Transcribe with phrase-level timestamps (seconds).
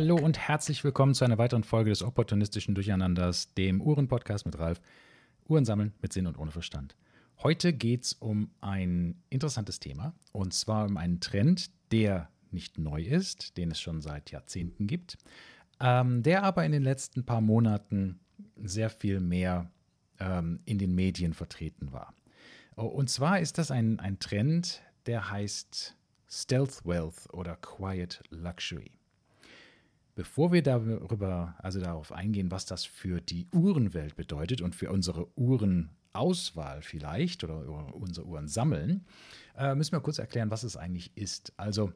[0.00, 4.80] Hallo und herzlich willkommen zu einer weiteren Folge des opportunistischen Durcheinanders, dem Uhren-Podcast mit Ralf.
[5.46, 6.96] Uhren sammeln mit Sinn und ohne Verstand.
[7.42, 13.02] Heute geht es um ein interessantes Thema und zwar um einen Trend, der nicht neu
[13.02, 15.18] ist, den es schon seit Jahrzehnten gibt,
[15.80, 18.20] ähm, der aber in den letzten paar Monaten
[18.56, 19.70] sehr viel mehr
[20.18, 22.14] ähm, in den Medien vertreten war.
[22.74, 25.94] Und zwar ist das ein, ein Trend, der heißt
[26.26, 28.92] Stealth Wealth oder Quiet Luxury.
[30.20, 35.26] Bevor wir darüber, also darauf eingehen, was das für die Uhrenwelt bedeutet und für unsere
[35.34, 39.06] Uhrenauswahl vielleicht oder unsere Uhren sammeln,
[39.56, 41.54] äh, müssen wir kurz erklären, was es eigentlich ist.
[41.56, 41.94] Also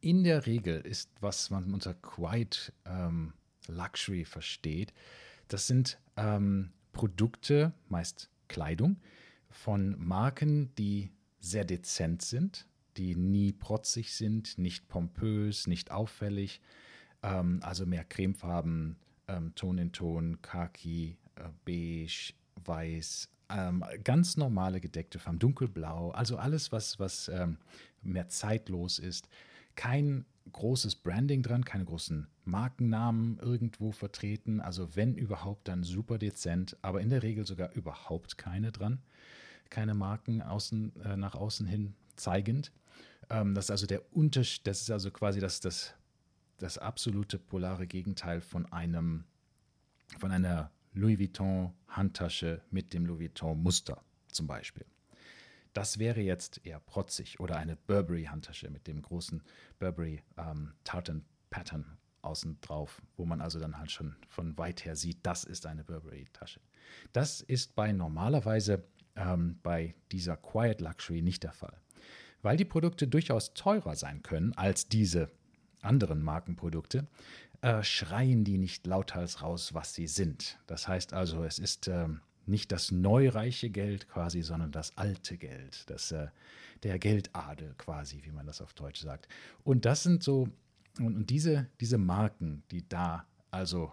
[0.00, 3.32] in der Regel ist, was man unter Quiet ähm,
[3.68, 4.92] Luxury versteht,
[5.46, 8.96] das sind ähm, Produkte, meist Kleidung,
[9.50, 16.60] von Marken, die sehr dezent sind, die nie protzig sind, nicht pompös, nicht auffällig,
[17.22, 18.96] ähm, also mehr Cremefarben,
[19.28, 26.36] ähm, Ton in Ton, Khaki, äh, Beige, Weiß, ähm, ganz normale gedeckte Farben, dunkelblau, also
[26.36, 27.58] alles, was, was ähm,
[28.02, 29.28] mehr zeitlos ist.
[29.74, 36.76] Kein großes Branding dran, keine großen Markennamen irgendwo vertreten, also wenn überhaupt, dann super dezent,
[36.82, 39.02] aber in der Regel sogar überhaupt keine dran
[39.72, 42.70] keine Marken außen, äh, nach außen hin zeigend.
[43.30, 45.94] Ähm, das ist also der Unterschied, das ist also quasi das, das,
[46.58, 49.24] das absolute polare Gegenteil von einem,
[50.18, 54.84] von einer Louis Vuitton Handtasche mit dem Louis Vuitton Muster zum Beispiel.
[55.72, 59.42] Das wäre jetzt eher protzig oder eine Burberry Handtasche mit dem großen
[59.78, 60.74] Burberry ähm,
[62.22, 65.84] außen drauf, wo man also dann halt schon von weit her sieht, das ist eine
[65.84, 66.60] Burberry Tasche.
[67.12, 68.84] Das ist bei normalerweise
[69.16, 71.76] ähm, bei dieser Quiet Luxury nicht der Fall.
[72.42, 75.30] Weil die Produkte durchaus teurer sein können als diese
[75.80, 77.06] anderen Markenprodukte,
[77.62, 80.58] äh, schreien die nicht lauthals raus, was sie sind.
[80.66, 82.08] Das heißt also, es ist äh,
[82.46, 86.28] nicht das neureiche Geld quasi, sondern das alte Geld, das, äh,
[86.82, 89.28] der Geldadel quasi, wie man das auf Deutsch sagt.
[89.62, 90.48] Und das sind so,
[90.98, 93.92] und, und diese, diese Marken, die da also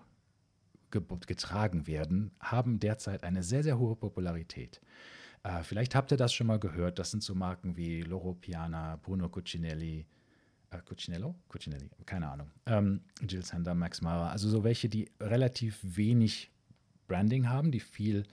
[0.89, 4.81] getragen werden, haben derzeit eine sehr, sehr hohe Popularität.
[5.43, 6.99] Äh, vielleicht habt ihr das schon mal gehört.
[6.99, 10.05] Das sind so Marken wie Loro Piana, Bruno Cucinelli,
[10.71, 11.35] äh, Cucinello?
[11.47, 12.51] Cucinelli, keine Ahnung.
[12.65, 14.31] Ähm, Jill Sander, Max Mara.
[14.31, 16.51] Also so welche, die relativ wenig
[17.07, 18.25] Branding haben, die viel,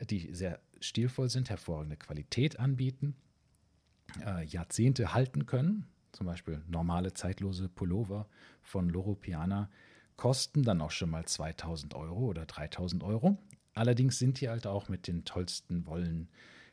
[0.00, 3.16] die sehr stilvoll sind, hervorragende Qualität anbieten,
[4.24, 5.86] äh, Jahrzehnte halten können.
[6.12, 8.28] Zum Beispiel normale zeitlose Pullover
[8.62, 9.68] von Loro Piana
[10.16, 13.38] kosten dann auch schon mal 2000 Euro oder 3000 Euro.
[13.78, 16.28] Allerdings sind die halt auch mit den tollsten Wollen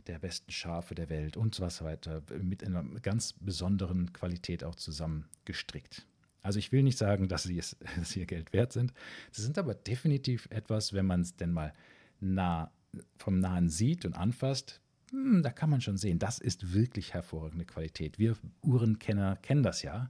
[0.08, 6.08] der besten Schafe der Welt und so weiter mit einer ganz besonderen Qualität auch zusammengestrickt.
[6.42, 8.92] Also ich will nicht sagen, dass sie, es, dass sie ihr Geld wert sind.
[9.32, 11.74] Sie sind aber definitiv etwas, wenn man es denn mal
[12.20, 12.72] nah,
[13.18, 17.66] vom Nahen sieht und anfasst, hm, da kann man schon sehen, das ist wirklich hervorragende
[17.66, 18.18] Qualität.
[18.18, 20.10] Wir Uhrenkenner kennen das ja.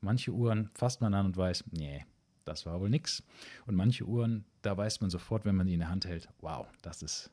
[0.00, 2.04] Manche Uhren fasst man an und weiß, nee,
[2.48, 3.22] das war wohl nix.
[3.66, 6.66] Und manche Uhren, da weiß man sofort, wenn man die in der Hand hält, wow,
[6.82, 7.30] das ist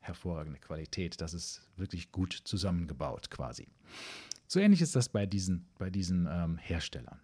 [0.00, 3.66] hervorragende Qualität, das ist wirklich gut zusammengebaut quasi.
[4.46, 7.20] So ähnlich ist das bei diesen, bei diesen ähm, Herstellern.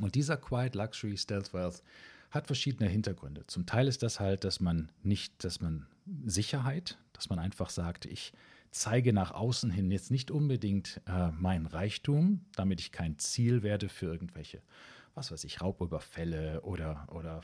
[0.00, 1.82] Und dieser Quiet Luxury Stealth Wealth
[2.30, 3.46] hat verschiedene Hintergründe.
[3.46, 5.86] Zum Teil ist das halt, dass man nicht, dass man
[6.24, 8.32] Sicherheit, dass man einfach sagt, ich
[8.72, 13.88] zeige nach außen hin jetzt nicht unbedingt äh, meinen Reichtum, damit ich kein Ziel werde
[13.88, 14.62] für irgendwelche
[15.14, 17.42] was weiß ich, Raubüberfälle oder, oder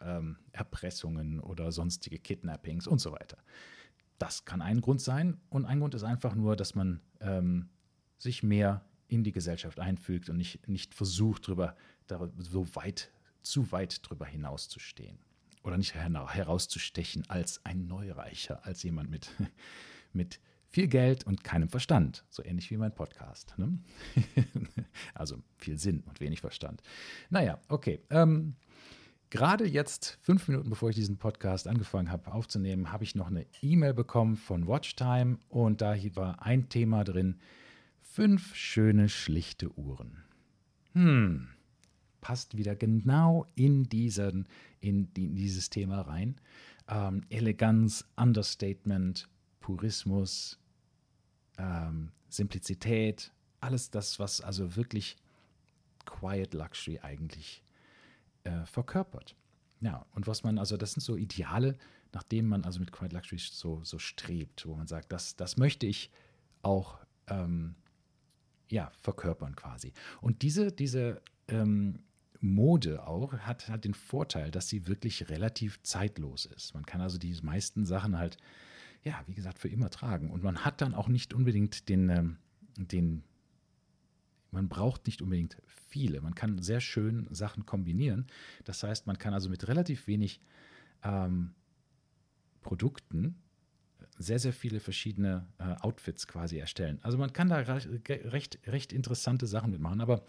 [0.00, 3.38] ähm, Erpressungen oder sonstige Kidnappings und so weiter.
[4.18, 5.38] Das kann ein Grund sein.
[5.50, 7.68] Und ein Grund ist einfach nur, dass man ähm,
[8.18, 11.76] sich mehr in die Gesellschaft einfügt und nicht, nicht versucht, drüber,
[12.38, 13.10] so weit,
[13.42, 15.18] zu weit drüber hinauszustehen.
[15.62, 19.30] Oder nicht herauszustechen als ein Neureicher, als jemand mit,
[20.12, 22.24] mit viel Geld und keinem Verstand.
[22.28, 23.54] So ähnlich wie mein Podcast.
[23.56, 23.78] Ne?
[25.14, 26.82] also viel Sinn und wenig Verstand.
[27.30, 28.00] Naja, okay.
[28.10, 28.56] Ähm,
[29.30, 33.44] Gerade jetzt, fünf Minuten bevor ich diesen Podcast angefangen habe aufzunehmen, habe ich noch eine
[33.60, 37.40] E-Mail bekommen von Watchtime und da war ein Thema drin:
[38.00, 40.22] fünf schöne, schlichte Uhren.
[40.92, 41.48] Hm,
[42.20, 44.46] passt wieder genau in, diesen,
[44.80, 46.36] in, die, in dieses Thema rein.
[46.88, 49.28] Ähm, Eleganz, Understatement,
[49.66, 50.60] Purismus,
[51.58, 55.16] ähm, Simplizität, alles das, was also wirklich
[56.04, 57.64] Quiet Luxury eigentlich
[58.44, 59.34] äh, verkörpert.
[59.80, 61.76] Ja, und was man, also das sind so Ideale,
[62.12, 65.56] nach denen man also mit Quiet Luxury so, so strebt, wo man sagt, das, das
[65.56, 66.12] möchte ich
[66.62, 67.74] auch ähm,
[68.70, 69.92] ja, verkörpern quasi.
[70.20, 72.04] Und diese, diese ähm,
[72.38, 76.72] Mode auch hat, hat den Vorteil, dass sie wirklich relativ zeitlos ist.
[76.72, 78.36] Man kann also die meisten Sachen halt,
[79.06, 80.30] ja, wie gesagt, für immer tragen.
[80.30, 82.36] Und man hat dann auch nicht unbedingt den, ähm,
[82.76, 83.22] den
[84.50, 86.20] man braucht nicht unbedingt viele.
[86.20, 88.26] Man kann sehr schön Sachen kombinieren.
[88.64, 90.40] Das heißt, man kann also mit relativ wenig
[91.04, 91.54] ähm,
[92.62, 93.36] Produkten
[94.18, 96.98] sehr, sehr viele verschiedene äh, Outfits quasi erstellen.
[97.02, 100.00] Also man kann da recht, recht interessante Sachen mitmachen.
[100.00, 100.24] Aber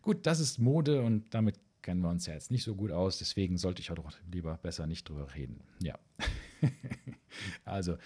[0.00, 3.18] gut, das ist Mode und damit kennen wir uns ja jetzt nicht so gut aus.
[3.18, 5.60] Deswegen sollte ich auch lieber besser nicht drüber reden.
[5.80, 5.98] Ja.
[7.64, 7.96] also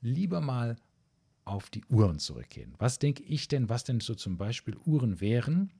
[0.00, 0.76] lieber mal
[1.44, 2.74] auf die Uhren zurückgehen.
[2.78, 5.70] Was denke ich denn, was denn so zum Beispiel Uhren wären,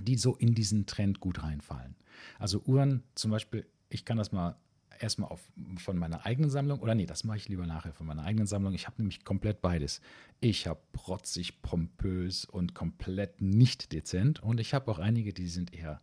[0.00, 1.94] die so in diesen Trend gut reinfallen?
[2.38, 4.56] Also Uhren zum Beispiel, ich kann das mal
[4.98, 5.42] erstmal auf,
[5.78, 8.72] von meiner eigenen Sammlung, oder nee, das mache ich lieber nachher von meiner eigenen Sammlung.
[8.72, 10.00] Ich habe nämlich komplett beides.
[10.40, 14.42] Ich habe protzig, pompös und komplett nicht dezent.
[14.42, 16.00] Und ich habe auch einige, die sind eher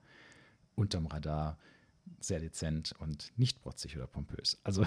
[0.76, 1.58] unterm Radar,
[2.20, 4.60] sehr dezent und nicht protzig oder pompös.
[4.64, 4.86] Also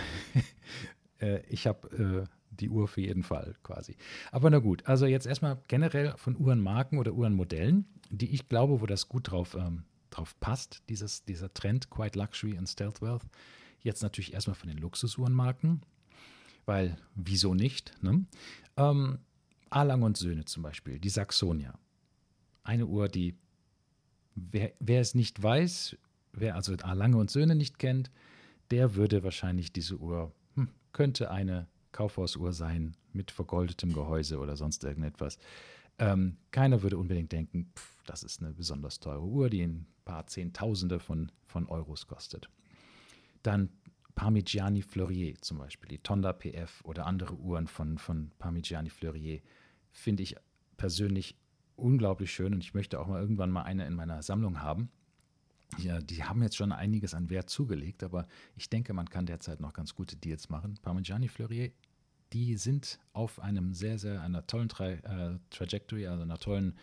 [1.20, 3.96] äh, ich habe äh, die Uhr für jeden Fall quasi.
[4.32, 8.86] Aber na gut, also jetzt erstmal generell von Uhrenmarken oder Uhrenmodellen, die ich glaube, wo
[8.86, 13.24] das gut drauf, ähm, drauf passt, dieses, dieser Trend, Quiet Luxury und Stealth Wealth.
[13.80, 15.82] Jetzt natürlich erstmal von den Luxusuhrenmarken,
[16.64, 17.92] weil wieso nicht?
[18.02, 18.24] Ne?
[18.76, 19.18] Ähm,
[19.70, 21.78] Alang und Söhne zum Beispiel, die Saxonia.
[22.62, 23.36] Eine Uhr, die,
[24.34, 25.96] wer, wer es nicht weiß,
[26.36, 28.10] wer also Alange und Söhne nicht kennt,
[28.70, 34.84] der würde wahrscheinlich diese Uhr, hm, könnte eine Kaufhausuhr sein mit vergoldetem Gehäuse oder sonst
[34.84, 35.38] irgendetwas.
[35.98, 40.26] Ähm, keiner würde unbedingt denken, pff, das ist eine besonders teure Uhr, die ein paar
[40.26, 42.50] Zehntausende von, von Euros kostet.
[43.42, 43.70] Dann
[44.14, 49.40] Parmigiani Fleurier zum Beispiel, die Tonda PF oder andere Uhren von, von Parmigiani Fleurier,
[49.90, 50.36] finde ich
[50.76, 51.36] persönlich
[51.76, 54.90] unglaublich schön und ich möchte auch mal irgendwann mal eine in meiner Sammlung haben.
[55.78, 58.26] Ja, die haben jetzt schon einiges an Wert zugelegt, aber
[58.56, 60.78] ich denke, man kann derzeit noch ganz gute Deals machen.
[60.82, 61.70] Parmigiani Fleurier,
[62.32, 66.76] die sind auf einem sehr, sehr, einer tollen Tra äh, Trajectory, also einer tollen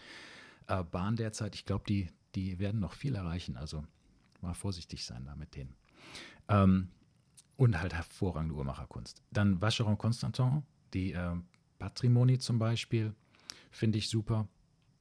[0.67, 1.55] äh, Bahn derzeit.
[1.55, 3.83] Ich glaube, die, die werden noch viel erreichen, also
[4.41, 5.75] mal vorsichtig sein da mit denen.
[6.47, 6.89] Ähm,
[7.55, 9.21] und halt hervorragende Uhrmacherkunst.
[9.31, 10.63] Dann Vacheron Constantin,
[10.93, 11.35] die äh,
[11.79, 13.13] Patrimony zum Beispiel,
[13.71, 14.47] finde ich super.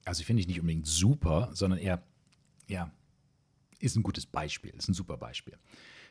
[0.05, 2.03] Also finde ich nicht unbedingt super, sondern eher,
[2.69, 2.91] ja,
[3.83, 5.59] ist ein gutes Beispiel, ist ein super Beispiel.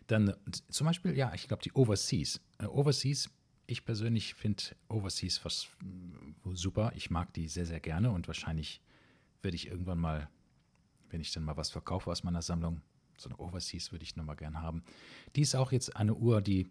[0.07, 0.35] Dann
[0.69, 2.41] zum Beispiel, ja, ich glaube, die Overseas.
[2.59, 3.29] Äh, Overseas,
[3.65, 6.91] ich persönlich finde Overseas was äh, super.
[6.95, 8.81] Ich mag die sehr, sehr gerne und wahrscheinlich
[9.41, 10.29] werde ich irgendwann mal,
[11.09, 12.81] wenn ich dann mal was verkaufe aus meiner Sammlung,
[13.17, 14.83] so eine Overseas würde ich nochmal gern haben.
[15.35, 16.67] Die ist auch jetzt eine Uhr, die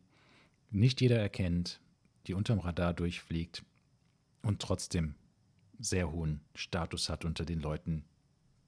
[0.71, 1.81] nicht jeder erkennt,
[2.27, 3.65] die unterm Radar durchfliegt
[4.43, 5.15] und trotzdem
[5.79, 8.05] sehr hohen Status hat unter den Leuten,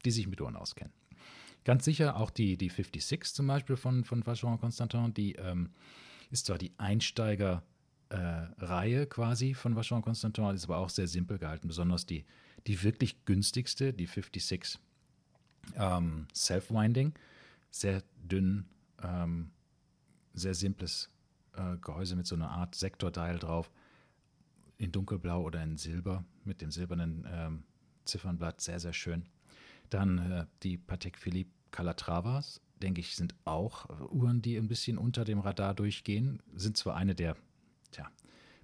[0.05, 0.95] die sich mit Uhren auskennen.
[1.65, 5.71] Ganz sicher auch die, die 56 zum Beispiel von, von Vacheron Constantin, die ähm,
[6.31, 11.69] ist zwar die Einsteiger-Reihe äh, quasi von Vacheron Constantin, ist aber auch sehr simpel gehalten,
[11.69, 12.25] besonders die,
[12.67, 14.81] die wirklich günstigste, die 56
[15.77, 17.15] ähm, Self-Winding.
[17.71, 18.67] Sehr dünn,
[19.03, 19.51] ähm,
[20.35, 21.11] sehr simples
[21.55, 23.71] äh, Gehäuse mit so einer Art Sektordial drauf,
[24.79, 27.63] in dunkelblau oder in Silber mit dem silbernen ähm,
[28.05, 29.29] Ziffernblatt, sehr, sehr schön.
[29.93, 34.97] Dann äh, die Patek Philippe Calatravas, denke ich, sind auch äh, Uhren, die ein bisschen
[34.97, 37.37] unter dem Radar durchgehen, sind zwar eine der
[37.91, 38.11] tja,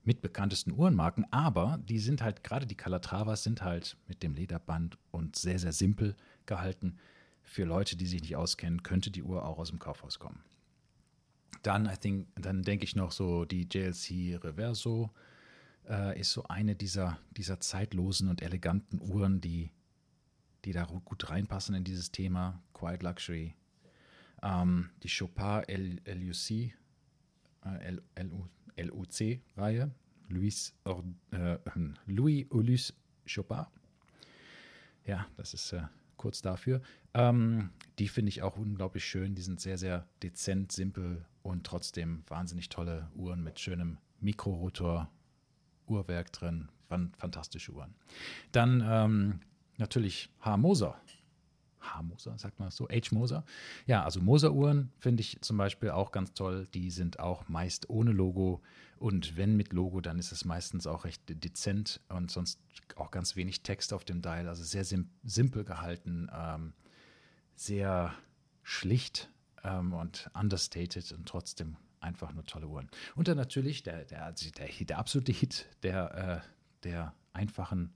[0.05, 5.37] mitbekanntesten Uhrenmarken, aber die sind halt, gerade die Calatravas sind halt mit dem Lederband und
[5.37, 6.17] sehr, sehr simpel
[6.47, 6.97] gehalten
[7.43, 10.41] für Leute, die sich nicht auskennen, könnte die Uhr auch aus dem Kaufhaus kommen.
[11.63, 15.11] Dann, I think, dann denke ich noch so, die JLC Reverso
[15.89, 19.71] äh, ist so eine dieser, dieser zeitlosen und eleganten Uhren, die,
[20.69, 23.55] die da gut reinpassen in dieses Thema, Quiet Luxury.
[24.43, 26.75] Ähm, die Chopin LUC,
[27.65, 29.91] äh, LUC-Reihe,
[30.29, 30.75] Louis,
[31.31, 31.59] äh,
[32.05, 32.93] Louis Ulysse
[33.27, 33.65] Chopin.
[35.07, 35.85] Ja, das ist äh,
[36.19, 36.83] kurz dafür.
[37.15, 39.35] Ähm, die finde ich auch unglaublich schön.
[39.35, 45.11] Die sind sehr, sehr dezent, simpel und trotzdem wahnsinnig tolle Uhren mit schönem Mikrorotor,
[45.87, 46.69] Uhrwerk drin.
[46.89, 47.95] Fantastische Uhren.
[48.53, 49.41] Dann ähm,
[49.79, 50.57] natürlich H.
[50.57, 51.01] Moser.
[51.81, 52.03] H.
[52.03, 52.89] Moser, sagt man so?
[52.89, 53.13] H.
[53.13, 53.45] Moser.
[53.87, 56.67] Ja, also Moser-Uhren finde ich zum Beispiel auch ganz toll.
[56.75, 58.61] Die sind auch meist ohne Logo.
[58.99, 62.61] Und wenn mit Logo, dann ist es meistens auch recht dezent und sonst
[62.97, 64.49] auch ganz wenig Text auf dem Dial.
[64.49, 66.29] Also sehr sim simpel gehalten.
[66.35, 66.73] Ähm,
[67.55, 68.15] sehr
[68.63, 69.31] schlicht
[69.65, 72.89] ähm, und understated und trotzdem einfach nur tolle Uhren.
[73.17, 77.93] Und dann natürlich der, der, der, der absolute Hit der, äh, der einfachen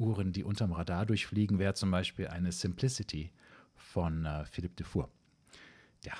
[0.00, 3.30] Uhren, die unterm Radar durchfliegen, wäre zum Beispiel eine Simplicity
[3.76, 5.08] von äh, Philippe Dufour.
[6.04, 6.14] Ja,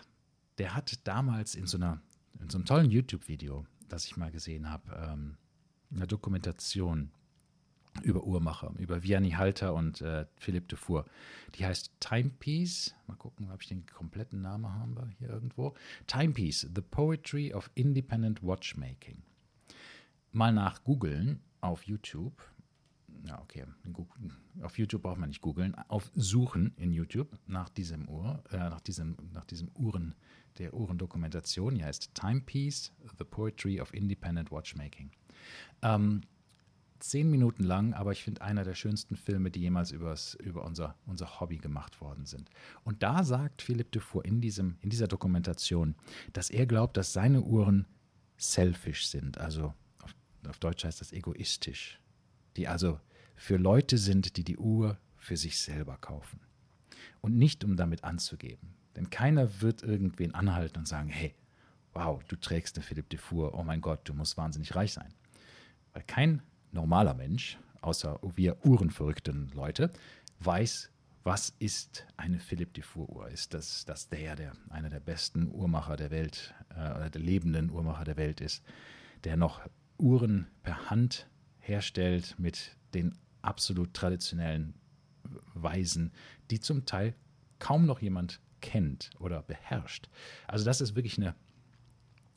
[0.59, 2.01] der hat damals in so, einer,
[2.41, 5.37] in so einem tollen YouTube-Video, das ich mal gesehen habe, ähm,
[5.95, 7.11] eine Dokumentation
[8.03, 11.07] über Uhrmacher, über Vianney Halter und äh, Philippe Dufour.
[11.57, 12.95] Die heißt Timepiece.
[13.07, 15.75] Mal gucken, ob ich den kompletten Namen habe hier irgendwo.
[16.07, 19.23] Timepiece, The Poetry of Independent Watchmaking.
[20.33, 22.33] Mal nach googeln auf YouTube.
[23.27, 23.65] Ja, okay.
[24.63, 25.75] Auf YouTube braucht man nicht googeln.
[25.89, 30.15] Auf Suchen in YouTube nach diesem Uhr, äh, nach diesem, nach diesem Uhren,
[30.59, 31.75] der Uhrendokumentation.
[31.75, 35.11] Die heißt Timepiece, The Poetry of Independent Watchmaking.
[35.83, 36.23] Ähm,
[37.01, 40.97] zehn Minuten lang, aber ich finde einer der schönsten Filme, die jemals übers, über unser,
[41.07, 42.51] unser Hobby gemacht worden sind.
[42.85, 45.95] Und da sagt Philippe Dufour in, diesem, in dieser Dokumentation,
[46.33, 47.87] dass er glaubt, dass seine Uhren
[48.37, 50.15] selfish sind, also auf,
[50.49, 52.01] auf Deutsch heißt das egoistisch,
[52.57, 52.99] die also
[53.41, 56.41] für Leute sind, die die Uhr für sich selber kaufen.
[57.23, 58.75] Und nicht, um damit anzugeben.
[58.95, 61.35] Denn keiner wird irgendwen anhalten und sagen, hey,
[61.95, 65.15] wow, du trägst eine Philippe Dufour, oh mein Gott, du musst wahnsinnig reich sein.
[65.95, 69.91] Weil kein normaler Mensch, außer wir uhrenverrückten Leute,
[70.41, 70.91] weiß,
[71.25, 73.29] was ist eine Philippe Dufour Uhr?
[73.29, 77.71] Ist das, das der, der einer der besten Uhrmacher der Welt äh, oder der lebenden
[77.71, 78.63] Uhrmacher der Welt ist,
[79.25, 79.63] der noch
[79.97, 81.27] Uhren per Hand
[81.59, 84.75] herstellt mit den absolut traditionellen
[85.55, 86.13] Weisen,
[86.51, 87.15] die zum Teil
[87.59, 90.09] kaum noch jemand kennt oder beherrscht.
[90.47, 91.35] Also das ist wirklich eine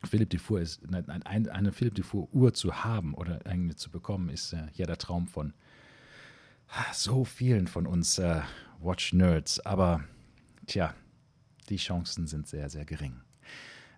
[0.05, 4.53] Philipp Dufour ist, eine, eine Philipp Dufour Uhr zu haben oder eine zu bekommen, ist
[4.53, 5.53] äh, ja der Traum von
[6.91, 8.41] so vielen von uns äh,
[8.81, 9.61] Watch-Nerds.
[9.61, 10.03] Aber
[10.65, 10.93] tja,
[11.69, 13.21] die Chancen sind sehr, sehr gering.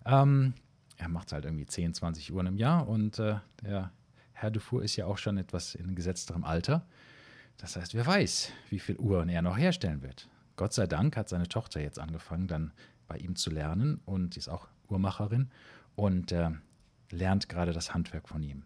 [0.04, 0.54] Ähm,
[0.96, 3.92] er macht halt irgendwie 10, 20 Uhren im Jahr und äh, der
[4.38, 6.86] Herr Dufour ist ja auch schon etwas in gesetzterem Alter.
[7.56, 10.28] Das heißt, wer weiß, wie viele Uhren er noch herstellen wird.
[10.56, 12.72] Gott sei Dank hat seine Tochter jetzt angefangen, dann
[13.08, 15.48] bei ihm zu lernen und sie ist auch Uhrmacherin
[15.94, 16.50] und äh,
[17.10, 18.64] lernt gerade das Handwerk von ihm,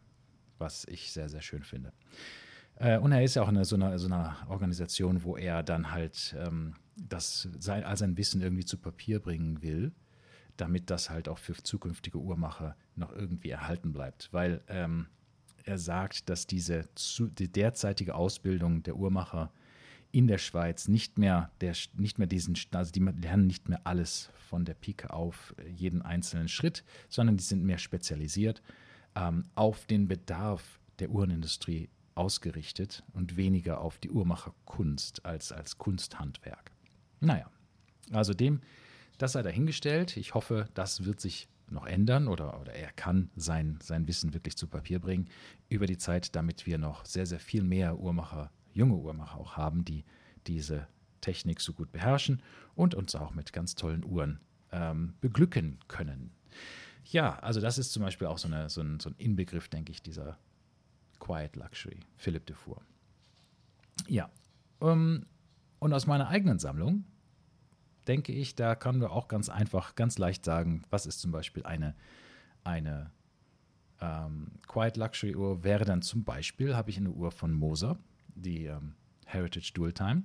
[0.58, 1.92] was ich sehr, sehr schön finde.
[2.74, 5.92] Äh, und er ist ja auch in so einer, so einer Organisation, wo er dann
[5.92, 9.92] halt ähm, das, sein, all sein Wissen irgendwie zu Papier bringen will,
[10.56, 14.32] damit das halt auch für zukünftige Uhrmacher noch irgendwie erhalten bleibt.
[14.32, 15.06] Weil ähm,
[15.70, 19.52] er sagt, dass diese die derzeitige Ausbildung der Uhrmacher
[20.12, 24.30] in der Schweiz nicht mehr, der, nicht mehr diesen, also die lernen nicht mehr alles
[24.48, 28.60] von der Pike auf, äh, jeden einzelnen Schritt, sondern die sind mehr spezialisiert
[29.14, 36.72] ähm, auf den Bedarf der Uhrenindustrie ausgerichtet und weniger auf die Uhrmacherkunst als als Kunsthandwerk.
[37.20, 37.48] Naja,
[38.10, 38.60] also dem,
[39.18, 40.16] das sei dahingestellt.
[40.16, 44.56] Ich hoffe, das wird sich noch ändern oder, oder er kann sein, sein Wissen wirklich
[44.56, 45.28] zu Papier bringen
[45.68, 49.84] über die Zeit, damit wir noch sehr, sehr viel mehr Uhrmacher junge Uhrmacher auch haben,
[49.84, 50.04] die
[50.46, 50.86] diese
[51.20, 52.42] Technik so gut beherrschen
[52.74, 54.40] und uns auch mit ganz tollen Uhren
[54.72, 56.32] ähm, beglücken können.
[57.04, 59.92] Ja, also das ist zum Beispiel auch so, eine, so, ein, so ein Inbegriff, denke
[59.92, 60.38] ich, dieser
[61.18, 62.80] Quiet Luxury, Philippe Dufour.
[64.08, 64.30] Ja,
[64.78, 65.26] um, ähm,
[65.78, 67.04] und aus meiner eigenen Sammlung
[68.06, 71.64] denke ich, da können wir auch ganz einfach, ganz leicht sagen, was ist zum Beispiel
[71.64, 71.94] eine,
[72.64, 73.10] eine
[74.00, 77.98] ähm, Quiet Luxury Uhr, wäre dann zum Beispiel, habe ich eine Uhr von Moser,
[78.34, 78.94] die ähm,
[79.26, 80.24] Heritage Dual Time.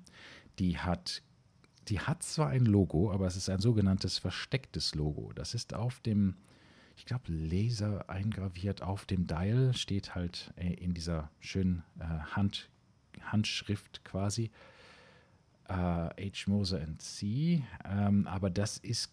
[0.60, 1.22] Die hat,
[1.88, 5.34] die hat zwar ein Logo, aber es ist ein sogenanntes verstecktes Logo.
[5.34, 6.36] Das ist auf dem,
[6.96, 12.70] ich glaube, Laser eingraviert auf dem Dial, steht halt äh, in dieser schönen äh, Hand,
[13.22, 14.52] Handschrift quasi.
[15.68, 16.48] Äh, H.
[16.48, 17.64] Moser and C.
[17.84, 19.12] Ähm, aber das ist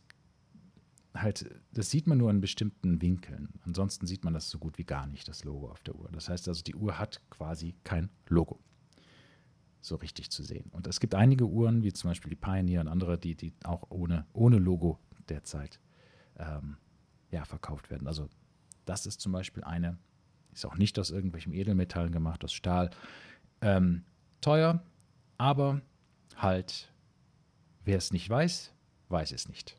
[1.14, 3.48] halt, das sieht man nur in bestimmten Winkeln.
[3.64, 6.08] Ansonsten sieht man das so gut wie gar nicht, das Logo auf der Uhr.
[6.12, 8.58] Das heißt also, die Uhr hat quasi kein Logo
[9.82, 10.70] so richtig zu sehen.
[10.72, 13.90] Und es gibt einige Uhren, wie zum Beispiel die Pioneer und andere, die, die auch
[13.90, 15.80] ohne, ohne Logo derzeit
[16.38, 16.76] ähm,
[17.30, 18.06] ja, verkauft werden.
[18.06, 18.28] Also
[18.84, 19.98] das ist zum Beispiel eine,
[20.52, 22.90] ist auch nicht aus irgendwelchen Edelmetallen gemacht, aus Stahl.
[23.60, 24.04] Ähm,
[24.40, 24.82] teuer,
[25.36, 25.82] aber
[26.36, 26.92] halt,
[27.84, 28.72] wer es nicht weiß,
[29.08, 29.76] weiß es nicht.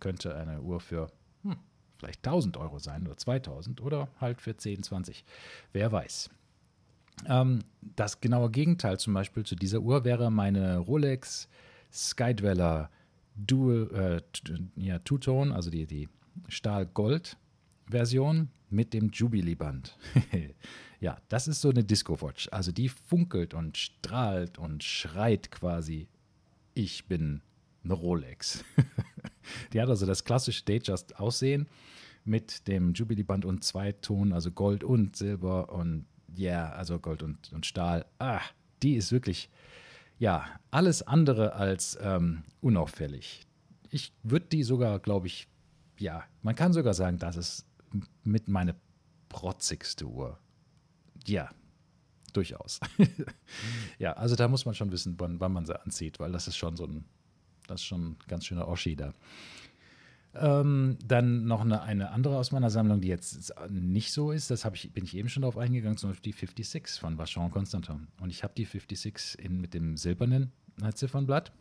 [0.00, 1.10] Könnte eine Uhr für
[1.42, 1.56] hm,
[1.98, 5.24] vielleicht 1000 Euro sein oder 2000 oder halt für 10, 20.
[5.72, 6.30] Wer weiß.
[7.26, 11.48] Ähm, das genaue Gegenteil zum Beispiel zu dieser Uhr wäre meine Rolex
[11.92, 12.90] Skydweller
[13.36, 14.22] Dual, äh,
[14.76, 16.08] ja, Two-Tone, also die, die
[16.48, 19.96] Stahl-Gold-Version mit dem Jubilee-Band.
[21.04, 22.48] ja, das ist so eine Disco-Watch.
[22.50, 26.08] Also die funkelt und strahlt und schreit quasi,
[26.72, 27.42] ich bin
[27.84, 28.64] eine Rolex.
[29.74, 31.68] die hat also das klassische Datejust-Aussehen
[32.24, 37.22] mit dem Jubilee-Band und zwei Ton, also Gold und Silber und ja, yeah, also Gold
[37.22, 38.40] und, und Stahl, ah,
[38.82, 39.50] die ist wirklich
[40.18, 43.46] ja, alles andere als ähm, unauffällig.
[43.90, 45.48] Ich würde die sogar, glaube ich,
[45.98, 47.66] ja, man kann sogar sagen, das ist
[48.22, 48.74] mit meine
[49.28, 50.38] protzigste Uhr.
[51.26, 51.50] Ja,
[52.32, 52.80] durchaus.
[53.98, 56.56] ja, also da muss man schon wissen, wann, wann, man sie anzieht, weil das ist
[56.56, 57.04] schon so ein,
[57.66, 59.14] das ist schon ein ganz schöner Oschi da.
[60.36, 64.64] Ähm, dann noch eine, eine andere aus meiner Sammlung, die jetzt nicht so ist, das
[64.74, 68.08] ich, bin ich eben schon darauf eingegangen, zum Beispiel die 56 von Vachon Constantin.
[68.20, 70.50] Und ich habe die 56 in, mit dem silbernen
[70.94, 71.52] Ziffernblatt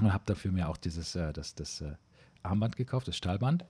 [0.00, 1.94] und habe dafür mir auch dieses, äh, das, das äh,
[2.42, 3.64] Armband gekauft, das Stahlband,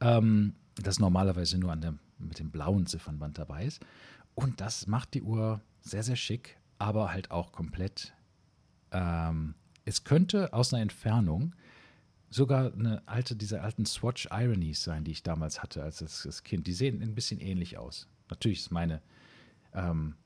[0.00, 3.84] ähm, das normalerweise nur an der, mit dem blauen Ziffernband dabei ist.
[4.36, 8.12] Und das macht die Uhr sehr, sehr schick, aber halt auch komplett.
[8.92, 11.56] Ähm, es könnte aus einer Entfernung
[12.28, 16.66] sogar eine alte, diese alten Swatch Ironies sein, die ich damals hatte als das, Kind.
[16.66, 18.08] Die sehen ein bisschen ähnlich aus.
[18.28, 19.00] Natürlich ist meine
[19.72, 20.16] ähm,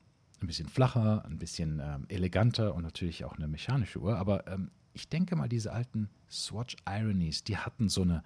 [0.41, 4.17] ein bisschen flacher, ein bisschen ähm, eleganter und natürlich auch eine mechanische Uhr.
[4.17, 8.23] Aber ähm, ich denke mal, diese alten Swatch Ironies, die hatten so eine,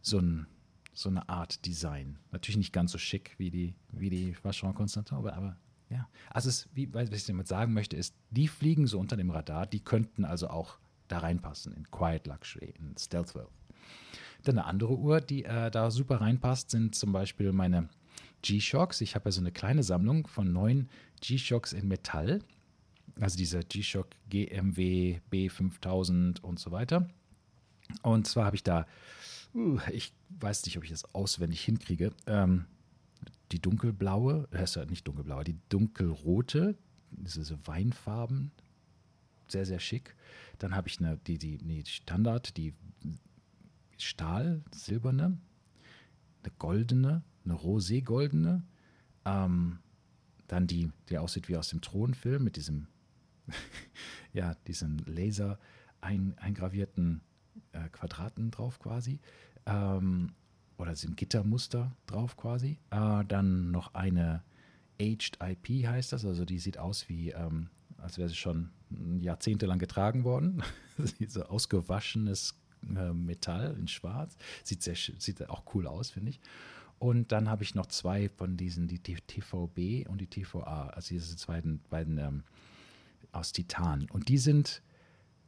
[0.00, 0.48] so ein,
[0.92, 2.18] so eine Art Design.
[2.30, 5.56] Natürlich nicht ganz so schick wie die, wie die Vacheron Constantin, aber, aber
[5.88, 6.08] ja.
[6.30, 9.66] Also, es, wie, was ich damit sagen möchte, ist, die fliegen so unter dem Radar,
[9.66, 13.50] die könnten also auch da reinpassen, in Quiet Luxury, in Stealth Wealth.
[14.44, 17.88] Dann eine andere Uhr, die äh, da super reinpasst, sind zum Beispiel meine
[18.42, 19.00] G-Shocks.
[19.00, 20.88] Ich habe ja so eine kleine Sammlung von neun
[21.20, 22.40] G-Shocks in Metall.
[23.20, 27.08] Also dieser G-Shock GMW B5000 und so weiter.
[28.02, 28.86] Und zwar habe ich da,
[29.92, 32.66] ich weiß nicht, ob ich das auswendig hinkriege, ähm,
[33.52, 36.76] die dunkelblaue, äh, ist ja nicht dunkelblaue, die dunkelrote,
[37.10, 38.50] diese Weinfarben,
[39.48, 40.16] sehr, sehr schick.
[40.58, 42.74] Dann habe ich eine, die, die, die Standard, die
[43.98, 45.38] Stahl, silberne,
[46.42, 48.62] eine goldene, eine rosé-goldene,
[49.24, 49.78] ähm,
[50.48, 52.88] dann die, die aussieht wie aus dem Thronfilm mit diesem,
[54.32, 55.58] ja, diesem Laser
[56.00, 57.20] ein, eingravierten
[57.72, 59.20] äh, Quadraten drauf quasi.
[59.66, 60.32] Ähm,
[60.78, 62.78] oder sind Gittermuster drauf quasi.
[62.90, 64.42] Äh, dann noch eine
[65.00, 68.70] Aged IP heißt das, also die sieht aus wie, ähm, als wäre sie schon
[69.20, 70.62] jahrzehntelang getragen worden.
[71.28, 74.36] so ausgewaschenes äh, Metall in Schwarz.
[74.64, 76.40] Sieht, sehr, sieht auch cool aus, finde ich.
[76.98, 81.46] Und dann habe ich noch zwei von diesen, die TVB und die TVA, also diese
[81.46, 82.44] beiden, beiden ähm,
[83.32, 84.06] aus Titan.
[84.12, 84.82] Und die sind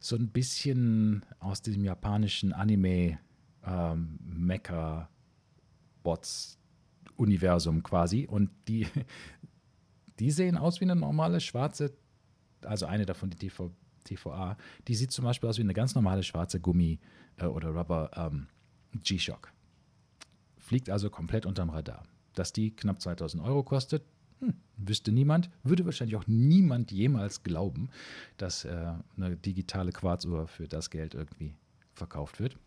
[0.05, 3.17] so ein bisschen aus diesem japanischen Anime
[3.65, 5.09] ähm, Mecha
[6.03, 6.59] Bots
[7.15, 8.27] Universum quasi.
[8.27, 8.85] Und die,
[10.19, 11.97] die sehen aus wie eine normale schwarze
[12.65, 13.71] also eine davon, die TV,
[14.03, 16.99] TVA, die sieht zum Beispiel aus wie eine ganz normale schwarze Gummi-
[17.37, 18.47] äh, oder Rubber ähm,
[18.93, 19.51] G-Shock.
[20.57, 22.03] Fliegt also komplett unterm Radar.
[22.33, 24.03] Dass die knapp 2000 Euro kostet,
[24.39, 27.89] hm, wüsste niemand, würde wahrscheinlich auch niemand jemals glauben,
[28.37, 31.55] dass äh, eine digitale Quarzuhr für das Geld irgendwie
[31.93, 32.57] verkauft wird.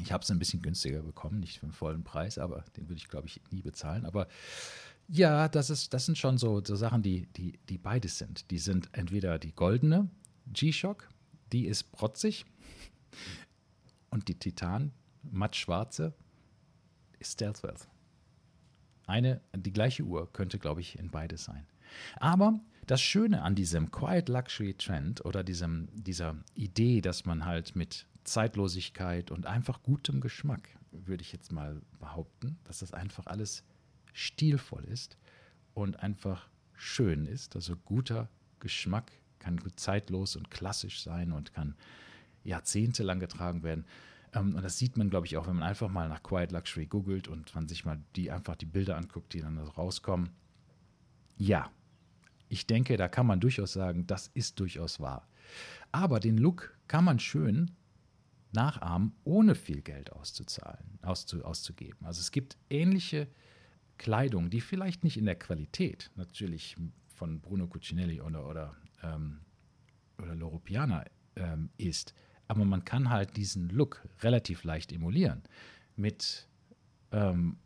[0.00, 2.98] Ich habe es ein bisschen günstiger bekommen, nicht für den vollen Preis, aber den würde
[2.98, 4.06] ich, glaube ich, nie bezahlen.
[4.06, 4.26] Aber
[5.08, 8.50] ja, das, ist, das sind schon so, so Sachen, die, die, die beides sind.
[8.50, 10.08] Die sind entweder die goldene
[10.46, 11.08] G-Shock,
[11.52, 12.46] die ist protzig,
[14.10, 16.14] und die Titan, matt schwarze,
[17.18, 17.88] ist Stealth Wealth.
[19.06, 21.66] Eine, die gleiche Uhr könnte, glaube ich, in beides sein.
[22.16, 27.76] Aber das Schöne an diesem Quiet Luxury Trend oder diesem, dieser Idee, dass man halt
[27.76, 33.64] mit Zeitlosigkeit und einfach gutem Geschmack, würde ich jetzt mal behaupten, dass das einfach alles
[34.12, 35.16] stilvoll ist
[35.74, 37.56] und einfach schön ist.
[37.56, 38.28] Also guter
[38.60, 41.74] Geschmack kann gut zeitlos und klassisch sein und kann
[42.44, 43.84] jahrzehntelang getragen werden.
[44.32, 46.86] Ähm, und das sieht man, glaube ich, auch, wenn man einfach mal nach Quiet Luxury
[46.86, 50.30] googelt und man sich mal die einfach die Bilder anguckt, die dann rauskommen.
[51.36, 51.70] Ja,
[52.48, 55.26] ich denke, da kann man durchaus sagen, das ist durchaus wahr.
[55.90, 57.70] Aber den Look kann man schön
[58.52, 62.04] nachahmen, ohne viel Geld auszuzahlen, auszu, auszugeben.
[62.04, 63.28] Also es gibt ähnliche
[63.98, 66.76] Kleidung, die vielleicht nicht in der Qualität natürlich
[67.14, 69.40] von Bruno Cucinelli oder, oder, ähm,
[70.18, 71.04] oder Loro Piana
[71.36, 72.14] ähm, ist,
[72.48, 75.42] aber man kann halt diesen Look relativ leicht emulieren
[75.96, 76.46] mit
[77.12, 77.56] ähm,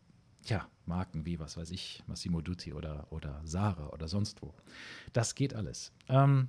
[0.45, 4.55] ja, Marken wie, was weiß ich, Massimo Dutti oder, oder Sara oder sonst wo.
[5.13, 5.93] Das geht alles.
[6.09, 6.49] Ähm,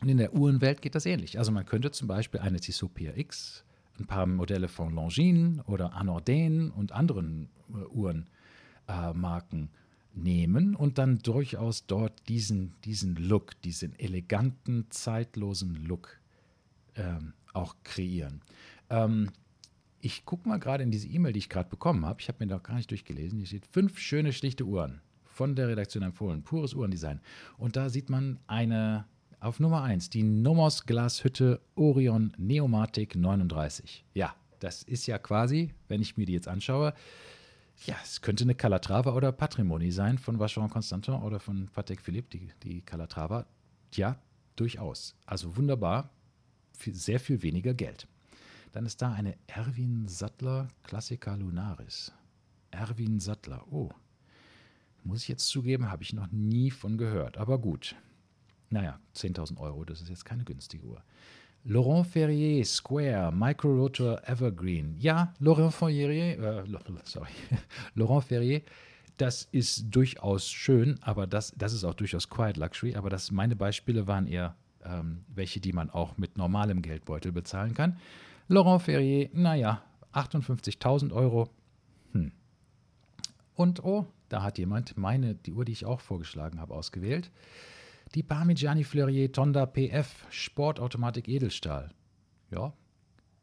[0.00, 1.38] und in der Uhrenwelt geht das ähnlich.
[1.38, 3.64] Also man könnte zum Beispiel eine Tissot PRX,
[3.98, 8.30] ein paar Modelle von Longines oder Anordain und anderen äh, Uhren
[8.86, 9.12] äh,
[10.14, 16.18] nehmen und dann durchaus dort diesen, diesen Look, diesen eleganten, zeitlosen Look
[16.96, 18.40] ähm, auch kreieren.
[18.88, 19.30] Ähm,
[20.00, 22.20] ich gucke mal gerade in diese E-Mail, die ich gerade bekommen habe.
[22.20, 23.38] Ich habe mir da gar nicht durchgelesen.
[23.38, 26.42] Hier steht fünf schöne, schlichte Uhren von der Redaktion empfohlen.
[26.42, 27.20] Pures Uhrendesign.
[27.58, 29.06] Und da sieht man eine,
[29.40, 34.04] auf Nummer 1 die Nomos Glashütte Orion Neomatic 39.
[34.14, 36.94] Ja, das ist ja quasi, wenn ich mir die jetzt anschaue,
[37.86, 42.28] ja, es könnte eine Calatrava oder Patrimony sein von Vacheron Constantin oder von Patek Philippe,
[42.30, 43.46] die, die Calatrava.
[43.94, 44.18] Ja,
[44.56, 45.16] durchaus.
[45.24, 46.10] Also wunderbar,
[46.92, 48.06] sehr viel weniger Geld.
[48.72, 52.12] Dann ist da eine Erwin Sattler Classica Lunaris.
[52.70, 53.90] Erwin Sattler, oh.
[55.02, 57.38] Muss ich jetzt zugeben, habe ich noch nie von gehört.
[57.38, 57.96] Aber gut.
[58.68, 61.02] Naja, 10.000 Euro, das ist jetzt keine günstige Uhr.
[61.64, 64.94] Laurent Ferrier Square Micro Rotor Evergreen.
[64.98, 66.64] Ja, Laurent Ferrier, äh,
[67.04, 67.28] sorry,
[67.94, 68.62] Laurent Ferrier,
[69.16, 72.94] das ist durchaus schön, aber das, das ist auch durchaus Quiet Luxury.
[72.94, 77.74] Aber das, meine Beispiele waren eher ähm, welche, die man auch mit normalem Geldbeutel bezahlen
[77.74, 77.98] kann.
[78.48, 81.48] Laurent Ferrier, naja, 58.000 Euro.
[82.12, 82.32] Hm.
[83.54, 87.30] Und oh, da hat jemand meine, die Uhr, die ich auch vorgeschlagen habe, ausgewählt.
[88.14, 91.90] Die Parmigiani Fleurier Tonda PF Sportautomatik Edelstahl.
[92.50, 92.72] Ja,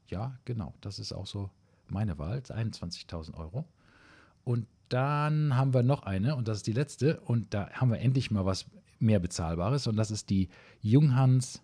[0.07, 0.73] ja, genau.
[0.81, 1.49] Das ist auch so
[1.87, 2.39] meine Wahl.
[2.39, 3.65] 21.000 Euro.
[4.43, 7.19] Und dann haben wir noch eine, und das ist die letzte.
[7.21, 8.65] Und da haben wir endlich mal was
[8.99, 9.87] mehr Bezahlbares.
[9.87, 10.49] Und das ist die
[10.81, 11.61] Junghans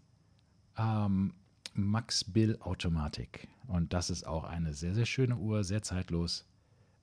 [0.77, 1.33] ähm,
[1.73, 3.47] Max Bill Automatik.
[3.67, 6.45] Und das ist auch eine sehr, sehr schöne Uhr, sehr zeitlos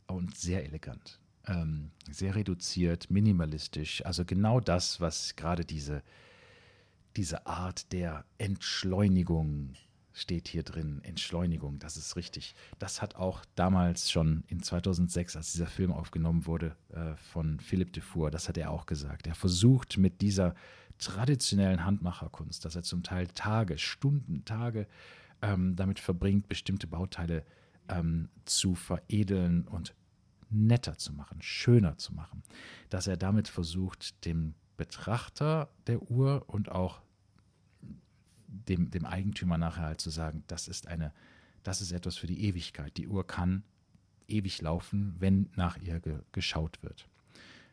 [0.07, 4.05] und sehr elegant ähm, sehr reduziert, minimalistisch.
[4.05, 6.03] Also genau das, was gerade diese,
[7.17, 9.75] diese Art der Entschleunigung
[10.13, 11.01] steht hier drin.
[11.03, 12.55] Entschleunigung, das ist richtig.
[12.79, 17.93] Das hat auch damals schon in 2006, als dieser Film aufgenommen wurde äh, von Philippe
[17.93, 19.27] Dufour, das hat er auch gesagt.
[19.27, 20.55] Er versucht mit dieser
[20.99, 24.87] traditionellen Handmacherkunst, dass er zum Teil Tage, Stunden, Tage
[25.43, 27.45] ähm, damit verbringt, bestimmte Bauteile
[27.89, 29.95] ähm, zu veredeln und
[30.51, 32.43] netter zu machen, schöner zu machen,
[32.89, 37.01] dass er damit versucht, dem Betrachter der Uhr und auch
[38.51, 41.13] dem, dem Eigentümer nachher halt zu sagen, das ist eine,
[41.63, 42.97] das ist etwas für die Ewigkeit.
[42.97, 43.63] Die Uhr kann
[44.29, 47.09] ewig laufen, wenn nach ihr ge geschaut wird.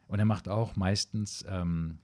[0.07, 1.99] Und er macht auch meistens ähm,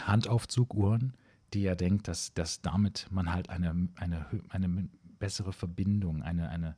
[0.00, 1.14] Handaufzuguhren,
[1.54, 6.76] die er denkt, dass, dass damit man halt eine, eine, eine bessere Verbindung, eine, eine,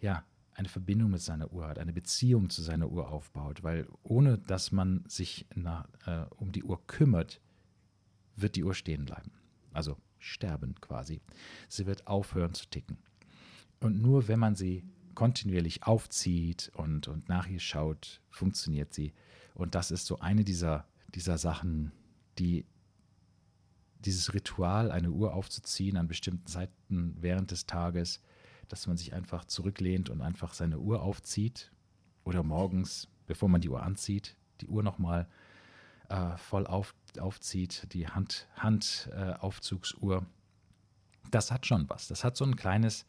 [0.00, 4.38] ja, eine Verbindung mit seiner Uhr hat, eine Beziehung zu seiner Uhr aufbaut, weil ohne
[4.38, 7.40] dass man sich nach, äh, um die Uhr kümmert,
[8.36, 9.32] wird die Uhr stehen bleiben.
[9.72, 11.20] Also sterben quasi.
[11.68, 12.98] Sie wird aufhören zu ticken.
[13.80, 19.12] Und nur wenn man sie kontinuierlich aufzieht und, und nach ihr schaut, funktioniert sie.
[19.54, 21.92] Und das ist so eine dieser, dieser Sachen,
[22.38, 22.66] die
[24.00, 28.20] dieses Ritual, eine Uhr aufzuziehen an bestimmten Zeiten während des Tages,
[28.68, 31.72] dass man sich einfach zurücklehnt und einfach seine Uhr aufzieht
[32.24, 35.28] oder morgens, bevor man die Uhr anzieht, die Uhr nochmal
[36.08, 40.18] äh, voll auf, aufzieht, die Hand, Handaufzugsuhr.
[40.18, 42.08] Äh, das hat schon was.
[42.08, 43.04] Das hat so ein kleines,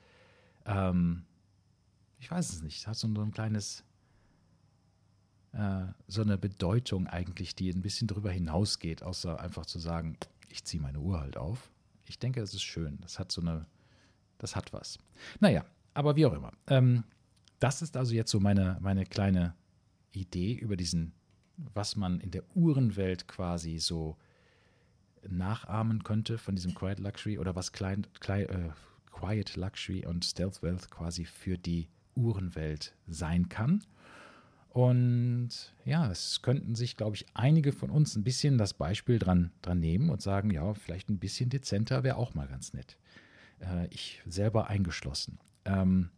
[0.65, 1.26] ähm,
[2.20, 3.84] ich weiß es nicht, hat so ein, kleines,
[5.54, 10.17] äh, so eine Bedeutung eigentlich, die ein bisschen darüber hinausgeht, außer einfach zu sagen,
[10.50, 11.72] ich ziehe meine Uhr halt auf.
[12.06, 13.00] Ich denke, es ist schön.
[13.02, 13.65] Das hat so eine,
[14.38, 14.98] das hat was.
[15.39, 16.52] Naja, aber wie auch immer.
[16.67, 17.04] Ähm,
[17.60, 19.56] das ist also jetzt so meine, meine kleine
[20.12, 21.13] Idee über diesen,
[21.58, 24.17] was man in der Uhrenwelt quasi so
[25.28, 28.70] nachahmen könnte von diesem Quiet Luxury oder was klein, klein, äh,
[29.12, 33.84] Quiet Luxury und Stealth Wealth quasi für die Uhrenwelt sein kann.
[34.70, 39.52] Und ja, es könnten sich, glaube ich, einige von uns ein bisschen das Beispiel dran,
[39.63, 42.98] dran nehmen und sagen, ja, vielleicht ein bisschen dezenter wäre auch mal ganz nett
[43.60, 45.39] äh, ich selber eingeschlossen.
[45.65, 46.10] Ähm,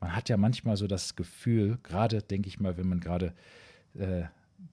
[0.00, 3.34] man hat ja manchmal so das Gefühl, gerade denke ich mal, wenn man gerade
[3.94, 4.24] äh,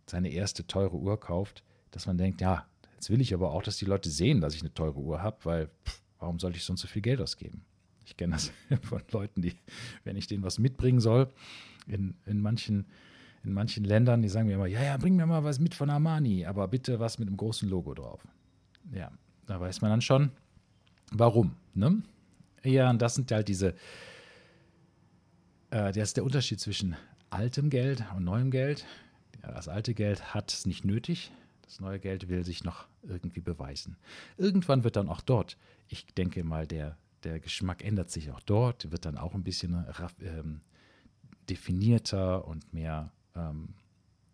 [0.06, 3.78] seine erste teure Uhr kauft, dass man denkt, ja, jetzt will ich aber auch, dass
[3.78, 6.82] die Leute sehen, dass ich eine teure Uhr habe, weil pff, warum sollte ich sonst
[6.82, 7.64] so viel Geld ausgeben?
[8.06, 8.52] Ich kenne das
[8.84, 9.56] von Leuten, die,
[10.04, 11.32] wenn ich denen was mitbringen soll,
[11.88, 12.86] in, in, manchen,
[13.44, 15.90] in manchen Ländern, die sagen mir immer, ja, ja, bring mir mal was mit von
[15.90, 18.28] Armani, aber bitte was mit einem großen Logo drauf.
[18.92, 19.12] Ja,
[19.48, 20.32] da weiß man dann schon,
[21.12, 21.56] Warum?
[21.74, 22.02] Ne?
[22.64, 23.70] Ja, und das sind halt diese,
[25.72, 26.96] äh, das ist der Unterschied zwischen
[27.30, 28.86] altem Geld und neuem Geld.
[29.52, 31.32] Das alte Geld hat es nicht nötig,
[31.64, 33.96] das neue Geld will sich noch irgendwie beweisen.
[34.38, 35.58] Irgendwann wird dann auch dort,
[35.88, 39.86] ich denke mal, der, der Geschmack ändert sich auch dort, wird dann auch ein bisschen
[40.22, 40.62] ähm,
[41.50, 43.76] definierter und mehr ähm,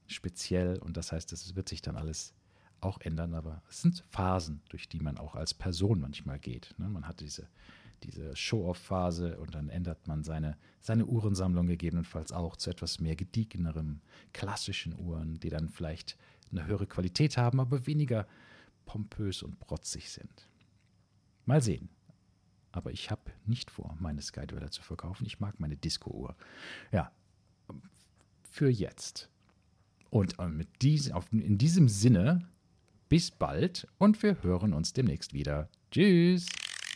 [0.08, 2.34] speziell und das heißt, es wird sich dann alles
[2.82, 6.73] auch ändern, aber es sind Phasen, durch die man auch als Person manchmal geht.
[6.78, 6.88] Ne?
[6.88, 7.47] Man hat diese,
[8.03, 14.01] diese Show-off-Phase und dann ändert man seine, seine Uhrensammlung gegebenenfalls auch zu etwas mehr gediegenerem,
[14.34, 16.17] klassischen Uhren, die dann vielleicht
[16.51, 18.27] eine höhere Qualität haben, aber weniger
[18.86, 20.49] pompös und protzig sind.
[21.45, 21.89] Mal sehen.
[22.71, 25.25] Aber ich habe nicht vor, meine Sky Dweller zu verkaufen.
[25.25, 26.36] Ich mag meine Disco-Uhr.
[26.91, 27.12] Ja,
[28.49, 29.29] für jetzt.
[30.10, 32.47] Und äh, mit dies, auf, in diesem Sinne,
[33.10, 35.69] bis bald und wir hören uns demnächst wieder.
[35.91, 36.47] Tschüss.